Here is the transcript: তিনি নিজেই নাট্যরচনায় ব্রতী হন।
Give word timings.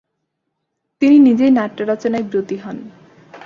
তিনি 1.01 1.17
নিজেই 1.19 1.51
নাট্যরচনায় 1.51 2.25
ব্রতী 2.29 2.57
হন। 2.57 2.77